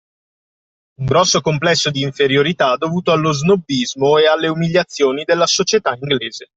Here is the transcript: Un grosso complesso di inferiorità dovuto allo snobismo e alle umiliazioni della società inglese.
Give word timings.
Un 0.97 1.05
grosso 1.05 1.41
complesso 1.41 1.91
di 1.91 2.01
inferiorità 2.01 2.75
dovuto 2.75 3.11
allo 3.11 3.31
snobismo 3.33 4.17
e 4.17 4.27
alle 4.27 4.47
umiliazioni 4.47 5.25
della 5.25 5.45
società 5.45 5.93
inglese. 5.93 6.49